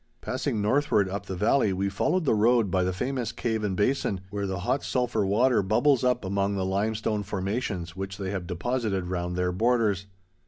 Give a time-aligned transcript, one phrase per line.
[0.19, 4.21] Passing northward up the valley, we followed the road by the famous Cave and Basin,
[4.31, 9.05] where the hot sulphur water bubbles up among the limestone formations which they have deposited
[9.05, 10.07] round their borders.